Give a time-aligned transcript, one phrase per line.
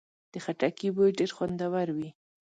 [0.31, 2.09] د خټکي بوی ډېر خوندور وي.